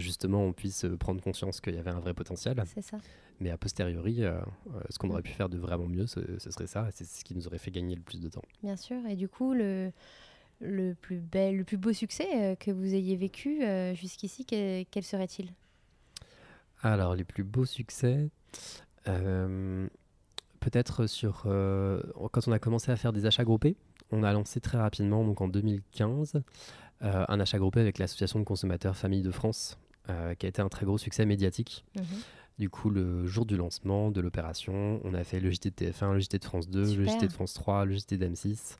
[0.00, 2.62] justement on puisse prendre conscience qu'il y avait un vrai potentiel.
[2.66, 2.98] C'est ça.
[3.40, 6.66] Mais a posteriori, euh, euh, ce qu'on aurait pu faire de vraiment mieux, ce, serait
[6.66, 6.88] ça.
[6.92, 8.42] C'est ce qui nous aurait fait gagner le plus de temps.
[8.62, 8.96] Bien sûr.
[9.08, 9.92] Et du coup, le,
[10.60, 13.60] le, plus, bel, le plus beau succès euh, que vous ayez vécu
[13.94, 15.52] jusqu'ici, quel, serait-il?
[16.82, 18.28] Alors, les plus beaux succès
[20.60, 21.44] Peut-être sur.
[21.44, 23.76] quand on a commencé à faire des achats groupés,
[24.10, 26.42] on a lancé très rapidement, donc en 2015,
[27.00, 29.78] un achat groupé avec l'Association de consommateurs Famille de France,
[30.38, 31.84] qui a été un très gros succès médiatique.
[31.96, 32.02] Mmh
[32.58, 36.14] du coup, le jour du lancement de l'opération, on a fait le JT de TF1,
[36.14, 38.78] le JT de France 2, le JT de France 3, le JT d'M6.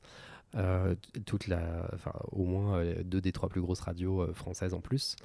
[0.55, 0.95] Euh,
[1.27, 1.87] toute la,
[2.31, 5.15] au moins euh, deux des trois plus grosses radios euh, françaises en plus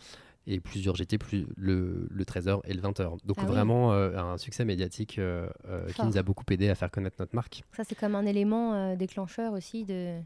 [0.46, 3.16] et plusieurs JT plus le, le 13h et le 20h.
[3.24, 5.18] Donc ah vraiment un succès médiatique
[5.94, 7.64] qui nous a beaucoup aidé à faire connaître notre marque.
[7.72, 10.18] Ça c'est comme un élément déclencheur aussi de,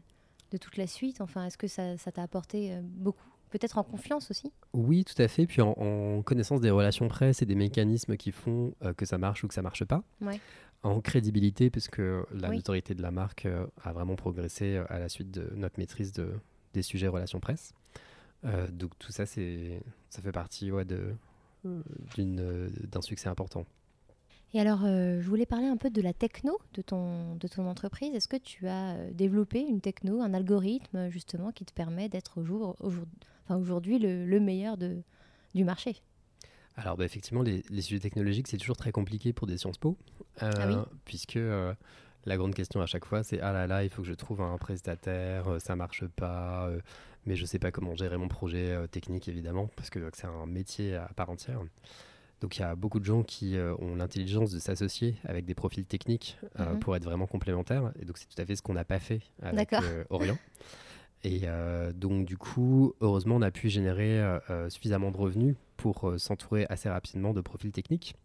[0.51, 1.21] de, toute la suite.
[1.21, 3.23] Enfin, est-ce que ça t'a apporté beaucoup?
[3.49, 5.45] Peut-être en confiance aussi Oui, tout à fait.
[5.45, 9.43] Puis en, connaissance des relations presse et des mécanismes qui font euh, que ça marche
[9.43, 10.03] ou que ça marche pas.
[10.81, 11.99] En crédibilité, puisque
[12.31, 15.77] la notoriété de la marque euh, a vraiment progressé euh, à la suite de notre
[15.77, 16.31] maîtrise de,
[16.73, 17.73] des sujets relations presse.
[18.71, 21.13] donc tout ça, c'est, ça fait partie ouais, de,
[22.15, 23.65] d'un succès important.
[24.53, 28.15] Et alors, je voulais parler un peu de la techno de ton, de ton entreprise.
[28.15, 32.43] Est-ce que tu as développé une techno, un algorithme justement qui te permet d'être au
[32.43, 33.03] jour, au jour,
[33.57, 35.01] aujourd'hui le, meilleur de,
[35.55, 36.01] du marché
[36.79, 39.97] alors bah, effectivement, les, sujets technologiques, c'est toujours très compliqué pour des Sciences Po,
[40.41, 41.73] euh, ah puisque euh,
[42.25, 44.41] la grande question à chaque fois, c'est ah là là, il faut que je trouve
[44.41, 46.69] un prestataire, ça euh, ça marche pas,
[47.25, 50.95] mais je sais pas comment gérer mon projet technique évidemment, parce que c'est un métier
[50.95, 51.59] à part entière.
[52.39, 55.85] Donc il y a beaucoup de gens qui ont l'intelligence de s'associer avec des profils
[55.85, 56.79] techniques mhm.
[56.79, 59.21] pour être vraiment complémentaires, et donc c'est tout à fait ce qu'on n'a pas fait
[59.41, 59.75] avec
[60.09, 60.37] Orient.
[61.23, 65.55] Et euh, donc, du coup, heureusement, on a pu générer euh, euh, suffisamment de revenus
[65.75, 68.15] pour s'entourer assez rapidement de profils techniques.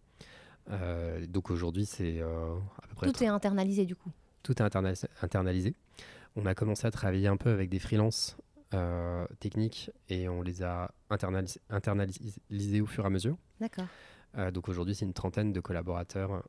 [1.29, 3.13] donc, aujourd'hui, c'est à peu près.
[3.13, 4.11] Tout est internalisé, du coup.
[4.43, 5.75] Tout est internalisé.
[6.37, 8.37] On a commencé à travailler un peu avec des freelances
[9.39, 10.91] techniques et on les a
[11.71, 13.37] internalisés au fur et à mesure.
[13.61, 13.87] D'accord.
[14.53, 16.43] donc, aujourd'hui, c'est une trentaine de collaborateurs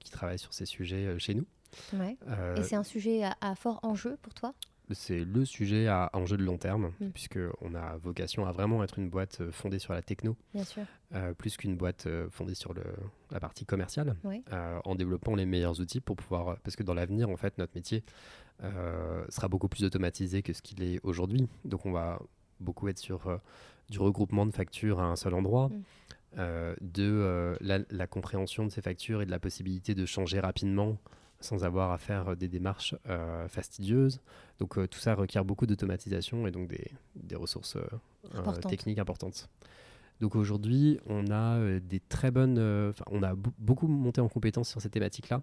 [0.00, 1.44] qui travaillent sur ces sujets chez nous.
[1.92, 2.16] Ouais.
[2.56, 4.54] et c'est un sujet à fort enjeu pour toi?
[4.92, 7.10] C'est le sujet à enjeu de long terme, mm.
[7.10, 10.36] puisqu'on a vocation à vraiment être une boîte euh, fondée sur la techno,
[11.14, 12.82] euh, plus qu'une boîte euh, fondée sur le,
[13.30, 14.16] la partie commerciale,
[14.84, 18.04] en développant les meilleurs outils pour pouvoir, parce que dans l'avenir, en fait, notre métier
[19.30, 21.48] sera beaucoup plus automatisé que ce qu'il est aujourd'hui.
[21.64, 22.20] Donc, on va
[22.60, 23.40] beaucoup être sur
[23.88, 25.68] du regroupement de factures à un seul endroit.
[25.68, 26.74] Mm.
[26.80, 30.98] de la, la, compréhension de ces factures et de la possibilité de changer rapidement
[31.40, 34.20] sans avoir à faire des démarches euh, fastidieuses.
[34.58, 39.48] Donc euh, tout ça requiert beaucoup d'automatisation et donc des, des ressources euh, techniques importantes.
[40.20, 42.58] Donc aujourd'hui, on a des très bonnes,
[43.10, 45.40] on a beaucoup monté en compétences sur ces thématiques-là.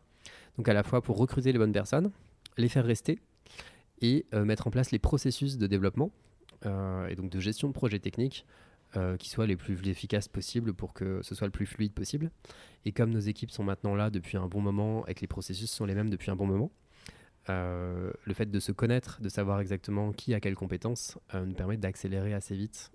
[0.57, 2.12] Donc à la fois pour recruter les bonnes personnes,
[2.57, 3.19] les faire rester
[4.01, 6.12] et mettre en place les processus de développement
[6.63, 8.45] et donc de gestion de projets techniques
[9.19, 12.32] qui soient les plus efficaces possibles pour que ce soit le plus fluide possible.
[12.86, 15.69] Et comme nos équipes sont maintenant là depuis un bon moment et que les processus
[15.69, 16.71] sont les mêmes depuis un bon moment,
[17.47, 22.34] le fait de se connaître, de savoir exactement qui a quelles compétences, nous permet d'accélérer
[22.34, 22.91] assez vite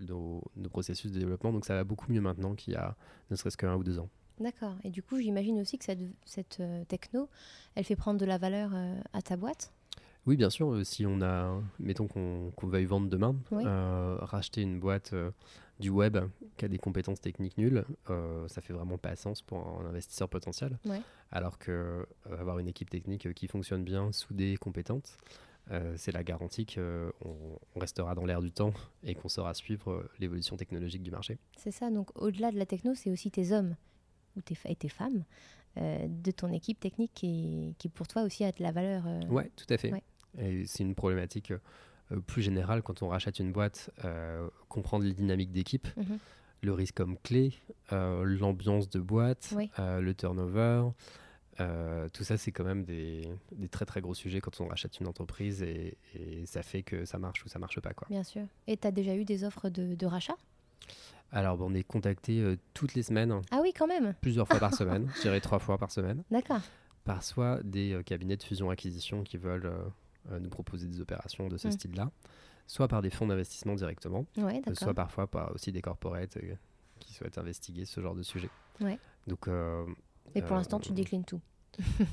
[0.00, 1.52] nos, nos, processus de développement.
[1.52, 2.96] Donc ça va beaucoup mieux maintenant qu'il y a
[3.30, 4.08] ne serait-ce qu'un ou deux ans.
[4.40, 4.76] D'accord.
[4.84, 7.28] Et du coup, j'imagine aussi que cette, cette euh, techno,
[7.74, 9.72] elle fait prendre de la valeur euh, à ta boîte?
[10.26, 10.72] Oui, bien sûr.
[10.72, 13.34] Euh, si on a, mettons qu'on veuille vendre demain,
[14.20, 15.14] racheter une boîte
[15.80, 16.18] du web
[16.56, 17.84] qui a des compétences techniques nulles,
[18.46, 20.78] ça fait vraiment pas sens pour un investisseur potentiel.
[21.30, 22.06] Alors que
[22.38, 25.18] avoir une équipe technique qui fonctionne bien, soudée, compétente,
[25.96, 28.72] c'est la garantie qu'on on restera dans l'air du temps
[29.04, 31.38] et qu'on saura suivre l'évolution technologique du marché.
[31.56, 33.76] C'est ça, donc au-delà de la techno, c'est aussi tes hommes
[34.36, 35.24] ou tes, et tes femmes
[35.67, 39.04] euh, de ton équipe technique qui, qui, pour toi aussi a de la valeur.
[39.06, 39.92] Euh, oui, tout à fait.
[40.38, 43.90] Et c'est une problématique euh, plus générale quand on rachète une boîte,
[44.68, 46.18] comprendre les dynamiques d'équipe, mhm.
[46.62, 47.54] le risque comme clé,
[47.90, 50.88] l'ambiance de boîte, le turnover.
[52.12, 55.06] tout ça, c'est quand même des, des, très très gros sujets quand on rachète une
[55.06, 57.94] entreprise et, et, ça fait que ça marche ou ça marche pas.
[57.94, 58.08] Quoi.
[58.10, 58.42] Bien sûr.
[58.66, 60.36] Et tu as déjà eu des offres de, de rachat?
[61.30, 63.40] Alors, on est contacté euh, toutes les semaines.
[63.50, 64.14] Ah oui, quand même.
[64.20, 66.22] Plusieurs fois par semaine, je dirais trois fois par semaine.
[66.30, 66.60] D'accord.
[67.04, 69.70] Par soit des euh, cabinets de fusion-acquisition qui veulent
[70.30, 71.72] euh, nous proposer des opérations de ce mm.
[71.72, 72.10] style-là,
[72.66, 76.38] soit par des fonds d'investissement directement, ouais, soit parfois par aussi des corporates
[76.98, 78.50] qui souhaitent investiguer ce genre de sujet.
[78.80, 78.98] Ouais.
[79.26, 79.48] Donc,
[80.34, 81.40] Et pour l'instant, tu déclines tout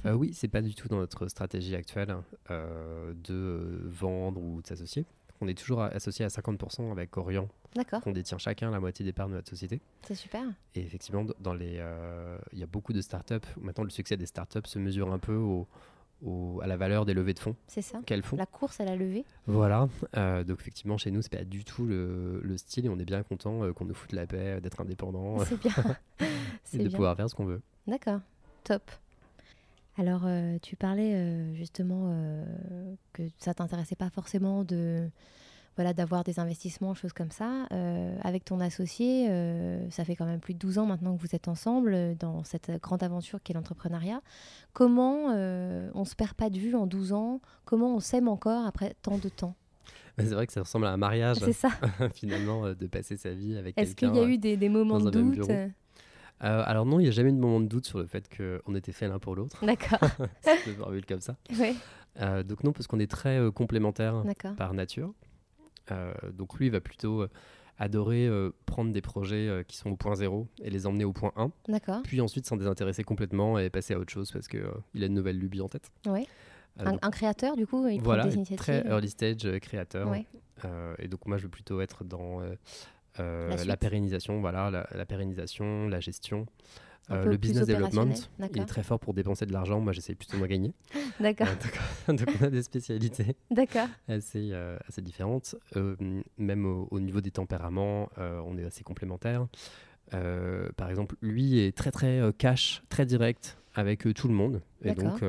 [0.06, 2.16] Oui, c'est pas du tout dans notre stratégie actuelle
[2.50, 5.06] de vendre ou de s'associer.
[5.42, 7.50] On est toujours associé à 50% avec Orion.
[7.76, 8.02] D'accord.
[8.06, 9.82] On détient chacun la moitié des parts de notre société.
[10.04, 10.44] C'est super.
[10.76, 13.36] Et effectivement, dans les, euh, il y a beaucoup de startups.
[13.60, 15.68] Maintenant, le succès des startups se mesure un peu au,
[16.62, 17.56] à la valeur des levées de fonds.
[17.68, 18.00] C'est ça.
[18.06, 18.38] Qu'elles font.
[18.38, 19.26] La course à la levée.
[19.46, 19.90] Voilà.
[20.16, 23.22] Euh, donc effectivement, chez nous, c'est pas du tout le, style et on est bien
[23.24, 25.40] content euh, qu'on nous foute la paix, d'être indépendant.
[25.40, 25.74] C'est bien.
[26.74, 27.62] et de pouvoir faire ce qu'on veut.
[27.88, 28.22] D'accord.
[28.64, 28.90] Top.
[29.98, 30.28] Alors,
[30.62, 32.14] tu parlais justement
[33.14, 35.10] que ça t'intéressait pas forcément de
[35.76, 37.68] voilà, d'avoir des investissements, choses comme ça.
[37.72, 41.22] Euh, avec ton associé, euh, ça fait quand même plus de 12 ans maintenant que
[41.22, 44.22] vous êtes ensemble euh, dans cette grande aventure qu'est l'entrepreneuriat.
[44.74, 47.42] Comment on ne se perd pas de vue en 12 ans?
[47.66, 49.56] Comment on s'aime encore après tant de temps?
[50.18, 51.70] C'est vrai que ça ressemble à un mariage, c'est ça.
[52.14, 53.90] finalement, de passer sa vie avec quelqu'un.
[53.90, 55.52] Est-ce qu'il y a eu des, des moments de doute?
[56.40, 58.76] Alors non, il n'y a jamais eu de moment de doute sur le fait qu'on
[58.76, 59.66] était fait l'un pour l'autre.
[59.66, 60.00] D'accord.
[60.42, 61.38] C'est vu comme ça.
[61.58, 61.74] Ouais.
[62.44, 64.24] donc non, parce qu'on est très complémentaires
[64.58, 65.14] par nature.
[65.92, 67.30] Euh, donc lui, il va plutôt euh,
[67.78, 71.32] adorer euh, prendre des projets qui sont au point 0 et les emmener au point
[71.36, 71.52] 1.
[71.68, 72.02] D'accord.
[72.04, 75.14] Puis ensuite s'en désintéresser complètement et passer à autre chose parce qu'il il a une
[75.14, 75.92] nouvelle lubie en tête.
[76.08, 76.28] Oui.
[76.78, 78.58] Un, créateur, du coup, il voilà, prend des initiatives.
[78.58, 80.14] Très early stage créateur.
[81.00, 82.42] et donc moi, je veux plutôt être dans
[83.18, 86.46] la, pérennisation, voilà, la, la, pérennisation, la gestion.
[87.12, 89.80] Euh, le business development, il est très fort pour dépenser de l'argent.
[89.80, 90.74] Moi, j'essaie plutôt de gagner.
[91.20, 91.48] D'accord.
[92.10, 93.88] Euh, donc, on a des spécialités D'accord.
[94.08, 95.56] assez, euh, assez différentes.
[96.38, 99.48] même au, niveau des tempéraments, on est assez complémentaires.
[100.12, 104.62] par exemple, lui est très, très cash, très direct avec tout le monde.
[104.84, 105.24] Et donc,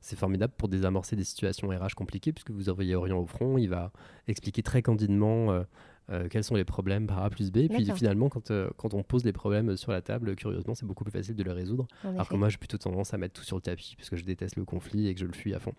[0.00, 3.56] c'est formidable pour désamorcer des situations RH compliquées, puisque vous envoyez Orient au front.
[3.56, 3.90] Il va
[4.28, 5.64] expliquer très candidement
[6.10, 7.58] euh, quels sont les problèmes par A plus B.
[7.58, 10.84] Et puis finalement, quand, euh, quand on pose les problèmes sur la table, curieusement, c'est
[10.84, 11.86] beaucoup plus facile de les résoudre.
[12.02, 14.24] alors que moi, j'ai plutôt tendance à mettre tout sur le tapis, parce que je
[14.24, 15.74] déteste le conflit et que je le fuis à fond.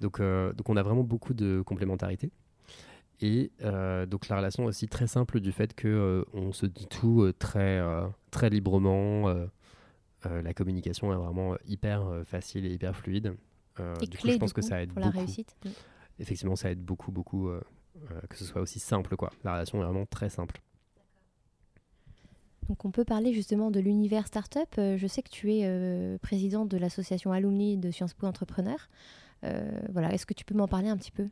[0.00, 2.30] Donc, euh, donc on a vraiment beaucoup de complémentarité.
[3.20, 7.80] Et donc la relation aussi très simple du fait que on se dit tout très,
[8.32, 9.32] très librement.
[10.24, 13.34] la communication est vraiment hyper facile et hyper fluide.
[14.02, 15.16] et du coup, je pense que ça aide pour beaucoup.
[15.16, 15.56] la réussite.
[16.18, 17.50] Effectivement, ça aide beaucoup, beaucoup
[18.28, 19.16] que ce soit aussi simple.
[19.16, 19.32] Quoi.
[19.44, 20.60] La relation est vraiment très simple.
[22.68, 24.68] Donc on peut parler justement de l'univers startup.
[24.78, 28.88] Euh, je sais que tu es euh, président de l'association alumni de Sciences Po Entrepreneurs.
[29.90, 31.28] voilà, est-ce que tu peux m'en parler un petit peu?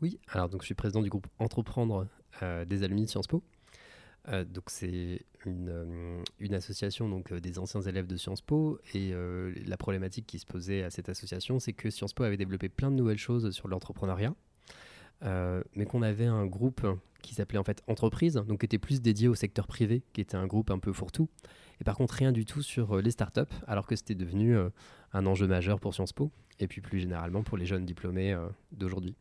[0.00, 2.06] Oui, alors donc je suis président du groupe Entreprendre
[2.66, 3.42] des alumni de Sciences Po.
[4.26, 9.12] donc c'est une, une, association donc des anciens élèves de Sciences Po et
[9.66, 12.90] la problématique qui se posait à cette association, c'est que Sciences Po avait développé plein
[12.90, 14.34] de nouvelles choses sur l'entrepreneuriat
[15.24, 16.86] euh, mais qu'on avait un groupe
[17.22, 20.36] qui s'appelait en fait Entreprise, donc qui était plus dédié au secteur privé, qui était
[20.36, 21.28] un groupe un peu fourre-tout.
[21.80, 24.68] Et par contre, rien du tout sur euh, les startups, alors que c'était devenu euh,
[25.12, 28.36] un enjeu majeur pour Sciences Po, et puis plus généralement pour les jeunes diplômés
[28.72, 29.14] d'aujourd'hui.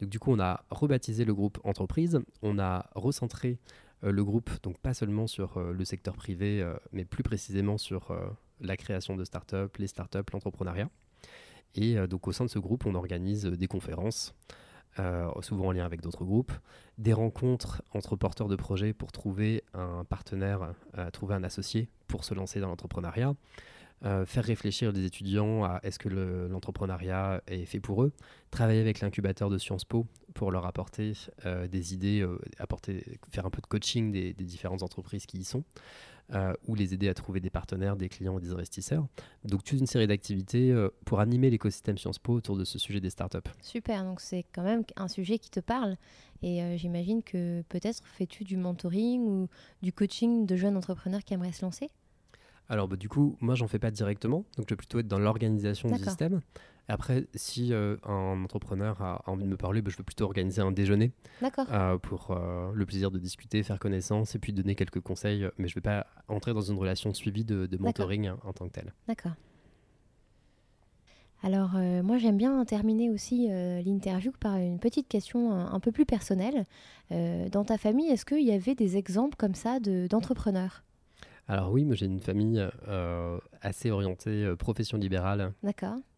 [0.00, 3.58] Donc du coup, on a rebaptisé le groupe Entreprise, on a recentré
[4.02, 8.16] le groupe, donc pas seulement sur le secteur privé, mais plus précisément sur
[8.60, 10.88] la création de startups, les startups, l'entrepreneuriat.
[11.74, 14.34] Et donc au sein de ce groupe, on organise des conférences
[14.98, 16.52] euh, souvent en lien avec d'autres groupes,
[16.98, 22.24] des rencontres entre porteurs de projets pour trouver un partenaire, euh, trouver un associé pour
[22.24, 23.34] se lancer dans l'entrepreneuriat,
[24.04, 28.12] euh, faire réfléchir les étudiants à est-ce que l'entrepreneuriat est fait pour eux,
[28.50, 31.12] travailler avec l'incubateur de Sciences Po pour leur apporter
[31.44, 32.26] des idées,
[32.58, 35.64] apporter, faire un peu de coaching des, des différentes entreprises qui y sont.
[36.34, 39.06] Euh, ou les aider à trouver des partenaires, des clients et des investisseurs.
[39.46, 43.00] Donc toute une série d'activités euh, pour animer l'écosystème Sciences Po autour de ce sujet
[43.00, 43.48] des startups.
[43.62, 45.96] Super, donc c'est quand même un sujet qui te parle
[46.42, 49.48] et euh, j'imagine que peut-être fais-tu du mentoring ou
[49.80, 51.88] du coaching de jeunes entrepreneurs qui aimeraient se lancer?
[52.68, 54.44] Alors, bah, du coup, moi, j'en fais pas directement.
[54.56, 56.42] Donc, je vais plutôt être dans l'organisation du système.
[56.88, 60.62] Après, si euh, un entrepreneur a envie de me parler, bah, je veux plutôt organiser
[60.62, 61.12] un déjeuner
[61.70, 65.46] euh, pour euh, le plaisir de discuter, faire connaissance et puis donner quelques conseils.
[65.58, 68.72] Mais je ne vais pas entrer dans une relation suivie de, mentoring en tant que
[68.72, 68.94] tel.
[69.06, 69.32] D'accord.
[71.44, 76.66] Alors, moi, j'aime bien terminer aussi l'interview par une petite question un, peu plus personnelle.
[77.10, 80.82] dans ta famille, est-ce qu'il y avait des exemples comme ça d'entrepreneurs?
[81.48, 85.54] Alors oui, moi j'ai une famille euh, assez orientée euh, profession libérale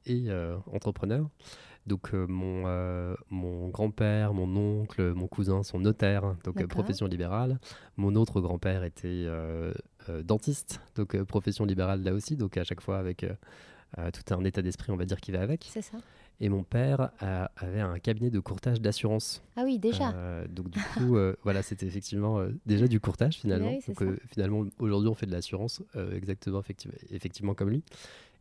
[0.07, 1.29] et euh, entrepreneur.
[1.87, 2.67] Donc mon,
[3.31, 7.59] mon grand-père, mon oncle, mon cousin sont notaires, donc profession libérale.
[7.97, 9.27] Mon autre grand-père était
[10.23, 13.25] dentiste, donc profession libérale là aussi, donc à chaque fois avec
[13.97, 15.69] tout un état d'esprit, on va dire, qui va avec.
[15.73, 15.97] C'est ça.
[16.43, 19.43] Et mon père avait un cabinet de courtage d'assurance.
[19.57, 20.13] Ah oui, déjà.
[20.15, 23.79] Euh, donc du coup, euh, voilà, c'était effectivement euh, déjà du courtage finalement.
[23.87, 25.83] donc finalement, aujourd'hui, on fait de l'assurance
[26.15, 27.83] exactement effectivement, effectivement comme lui.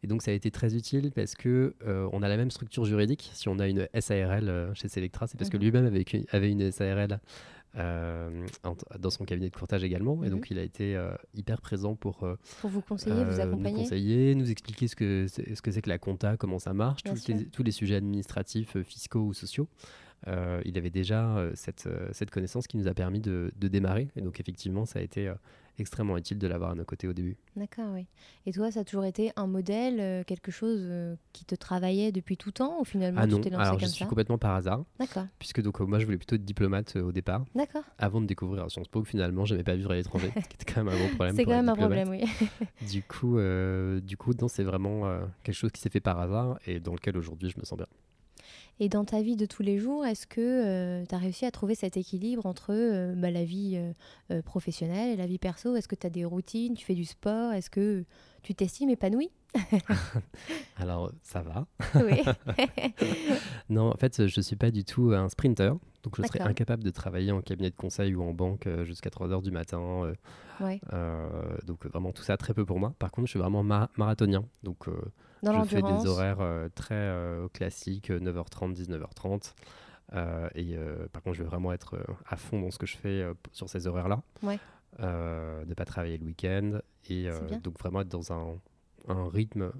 [0.01, 3.31] Et donc ça a été très utile parce que on a la même structure juridique.
[3.33, 5.63] Si on a une SARL chez Selectra, c'est parce que mhm.
[5.63, 7.19] lui-même avait, avait, une SARL
[7.77, 8.47] euh,
[8.99, 10.23] dans son cabinet de courtage également.
[10.23, 10.57] Et donc, mhm.
[10.57, 13.77] il a été euh, hyper présent pour, euh, pour vous conseiller, vous accompagner.
[13.77, 17.03] Nous conseiller, nous expliquer ce que c'est ce que, que la compta, comment ça marche,
[17.03, 19.67] tous les, tous les, sujets administratifs, fiscaux ou sociaux.
[20.27, 24.07] il avait déjà cette, cette, connaissance qui nous a permis de, de, démarrer.
[24.15, 25.31] Et donc, effectivement, ça a été
[25.81, 27.37] extrêmement utile de l'avoir à nos côtés au début.
[27.55, 28.07] D'accord, oui.
[28.45, 32.11] Et toi, ça a toujours été un modèle, euh, quelque chose euh, qui te travaillait
[32.11, 34.83] depuis tout temps ou finalement ah tu t'es lancé Alors, je suis complètement par hasard.
[34.99, 35.25] D'accord.
[35.39, 37.45] Puisque donc euh, moi, je voulais plutôt être diplomate au départ.
[37.55, 37.83] D'accord.
[37.97, 40.73] Avant de découvrir Sciences Po, finalement, je n'aimais pas vivre à l'étranger, ce qui était
[40.73, 41.35] quand même un gros problème.
[41.35, 42.23] C'est quand même un problème, oui.
[42.89, 43.37] du coup,
[44.01, 47.49] du coup, c'est vraiment quelque chose qui s'est fait par hasard et dans lequel aujourd'hui
[47.49, 47.87] je me sens bien.
[48.81, 51.51] Et dans ta vie de tous les jours, est-ce que euh, tu as réussi à
[51.51, 53.93] trouver cet équilibre entre euh, bah, la vie
[54.31, 55.75] euh, professionnelle et la vie perso?
[55.75, 57.51] Est-ce que tu as des routines, tu fais du sport?
[57.51, 58.05] Est-ce que
[58.41, 59.31] tu t'estimes épanoui
[60.77, 61.67] Alors, ça va.
[61.95, 62.21] Oui.
[63.69, 65.73] non, en fait, je ne suis pas du tout un sprinter.
[66.03, 69.33] Donc, je serais incapable de travailler en cabinet de conseil ou en banque jusqu'à 3
[69.33, 70.13] heures du matin.
[71.65, 72.93] donc, vraiment, tout ça, très peu pour moi.
[72.97, 73.63] Par contre, je suis vraiment
[73.97, 74.45] marathonien.
[74.63, 74.87] Donc,
[75.43, 79.53] je fais des horaires euh, très euh, classiques, 9h30, 19h30.
[80.13, 80.75] Euh, et
[81.11, 81.97] par contre, je vais vraiment être
[82.27, 84.21] à fond dans ce que je fais sur ces horaires-là.
[84.43, 84.59] Ouais.
[84.99, 86.79] ne pas travailler le week-end.
[87.09, 87.29] Et
[87.63, 88.55] donc vraiment être dans un,
[89.07, 89.71] un rythme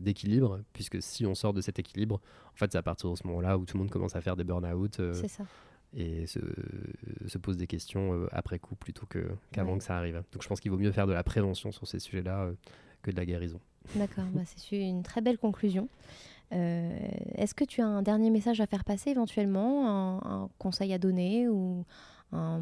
[0.00, 2.20] d'équilibre, puisque si on sort de cet équilibre,
[2.54, 4.36] en fait, c'est à partir de ce moment-là où tout le monde commence à faire
[4.36, 5.00] des burn-out.
[5.94, 6.40] Et se,
[7.26, 9.06] se, pose des questions après coup plutôt
[9.52, 10.22] qu'avant que ça arrive.
[10.32, 12.50] Donc je pense qu'il vaut mieux faire de la prévention sur ces sujets-là
[13.02, 13.60] que de la guérison.
[13.94, 15.88] D'accord, bah c'est une très belle conclusion.
[16.52, 16.96] Euh,
[17.34, 21.48] est-ce que tu as un dernier message à faire passer éventuellement, un, conseil à donner
[21.48, 21.84] ou
[22.32, 22.60] un,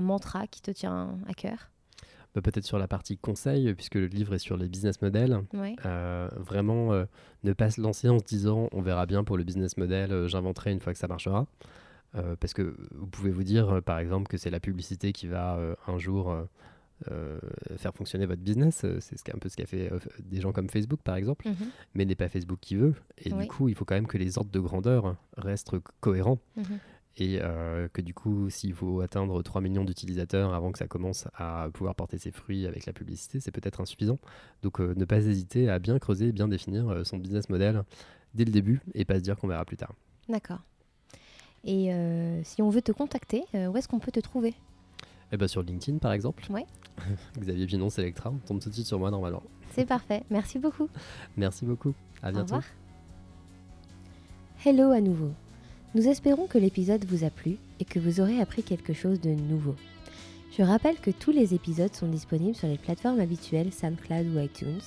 [0.00, 1.70] mantra qui te tient à cœur?
[2.34, 5.40] Bah, Peut-être sur la partie conseil, puisque le livre est sur les business models.
[5.86, 7.04] Euh, vraiment, euh,
[7.42, 10.72] ne pas se lancer en se disant on verra bien pour le business model, j'inventerai
[10.72, 11.46] une fois que ça marchera.
[12.40, 15.98] parce que vous pouvez vous dire, par exemple, que c'est la publicité qui va un
[15.98, 16.32] jour
[17.10, 17.38] euh,
[17.76, 18.82] faire fonctionner votre business.
[18.84, 21.70] Euh, c'est un peu ce qu'a fait euh, des gens comme Facebook, par exemple, mhm.
[21.94, 22.94] mais n'est pas Facebook qui veut.
[23.18, 26.38] Et du coup, il faut quand même que les ordres de grandeur restent cohérents.
[26.56, 26.78] Mhm.
[27.16, 27.38] Et
[27.92, 31.94] que du coup, s'il faut atteindre 3 millions d'utilisateurs avant que ça commence à pouvoir
[31.94, 34.18] porter ses fruits avec la publicité, c'est peut-être insuffisant.
[34.62, 37.84] Donc ne pas hésiter à bien creuser, bien définir son business model
[38.34, 39.92] dès le début et pas se dire qu'on verra plus tard.
[40.28, 40.58] D'accord.
[41.62, 41.92] Et
[42.42, 44.54] si on veut te contacter, où est-ce qu'on peut te trouver?
[45.32, 46.44] Eh ben, sur LinkedIn par exemple.
[46.50, 46.66] Ouais.
[47.38, 49.42] Xavier Pinon, Selectra, on tombe tout de suite sur moi normalement.
[49.72, 50.88] C'est parfait, merci beaucoup.
[51.36, 52.54] Merci beaucoup, à bientôt.
[52.54, 52.64] Au revoir.
[54.64, 55.32] Hello à nouveau.
[55.94, 59.30] Nous espérons que l'épisode vous a plu et que vous aurez appris quelque chose de
[59.30, 59.74] nouveau.
[60.56, 64.80] Je rappelle que tous les épisodes sont disponibles sur les plateformes habituelles SoundCloud ou iTunes.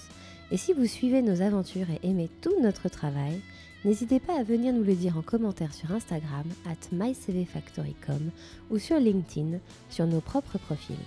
[0.50, 3.42] Et si vous suivez nos aventures et aimez tout notre travail,
[3.88, 8.32] N'hésitez pas à venir nous le dire en commentaire sur Instagram, at mycvfactory.com
[8.70, 9.60] ou sur LinkedIn,
[9.90, 10.98] sur nos propres profils.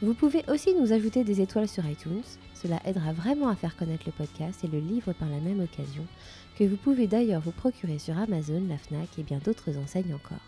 [0.00, 2.22] Vous pouvez aussi nous ajouter des étoiles sur iTunes,
[2.54, 6.06] cela aidera vraiment à faire connaître le podcast et le livre par la même occasion,
[6.58, 10.40] que vous pouvez d'ailleurs vous procurer sur Amazon, la FNAC et bien d'autres enseignes encore.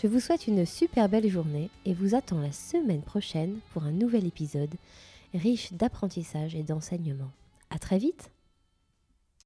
[0.00, 3.90] Je vous souhaite une super belle journée et vous attends la semaine prochaine pour un
[3.90, 4.76] nouvel épisode
[5.34, 7.32] riche d'apprentissage et d'enseignement.
[7.70, 8.30] À très vite